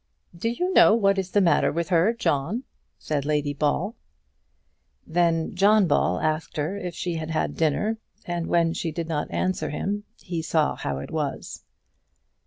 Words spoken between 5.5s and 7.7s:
John Ball asked her if she had had